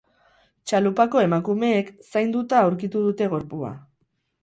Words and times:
Txalupako 0.71 1.21
emakumeek 1.27 1.93
zainduta 2.09 2.65
aurkitu 2.65 3.07
dute 3.09 3.33
gorpua. 3.39 3.75